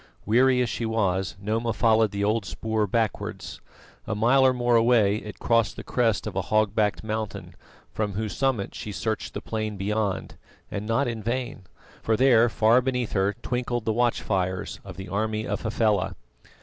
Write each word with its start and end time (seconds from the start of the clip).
Weary 0.25 0.63
as 0.63 0.69
she 0.71 0.83
was, 0.87 1.35
Noma 1.39 1.73
followed 1.73 2.09
the 2.09 2.23
old 2.23 2.43
spoor 2.43 2.87
backwards. 2.87 3.61
A 4.07 4.15
mile 4.15 4.43
or 4.43 4.51
more 4.51 4.75
away 4.75 5.17
it 5.17 5.37
crossed 5.37 5.75
the 5.75 5.83
crest 5.83 6.25
of 6.25 6.35
a 6.35 6.41
hog 6.41 6.73
backed 6.73 7.03
mountain, 7.03 7.53
from 7.93 8.13
whose 8.13 8.35
summit 8.35 8.73
she 8.73 8.91
searched 8.91 9.35
the 9.35 9.41
plain 9.41 9.77
beyond, 9.77 10.37
and 10.71 10.87
not 10.87 11.07
in 11.07 11.21
vain, 11.21 11.65
for 12.01 12.17
there 12.17 12.49
far 12.49 12.81
beneath 12.81 13.11
her 13.11 13.35
twinkled 13.43 13.85
the 13.85 13.93
watch 13.93 14.23
fires 14.23 14.79
of 14.83 14.97
the 14.97 15.07
army 15.07 15.45
of 15.45 15.61
Hafela. 15.61 16.15